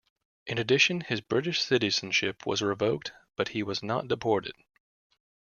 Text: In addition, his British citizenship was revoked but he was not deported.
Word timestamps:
In 0.47 0.57
addition, 0.57 1.01
his 1.01 1.21
British 1.21 1.61
citizenship 1.61 2.43
was 2.47 2.63
revoked 2.63 3.11
but 3.35 3.49
he 3.49 3.61
was 3.61 3.83
not 3.83 4.07
deported. 4.07 4.55